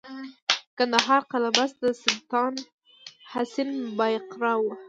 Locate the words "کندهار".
0.77-1.21